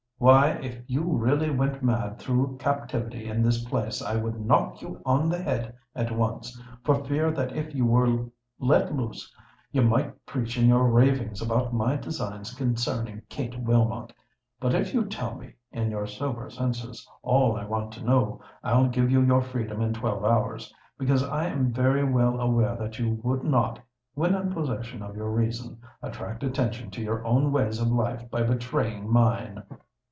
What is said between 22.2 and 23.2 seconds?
aware that you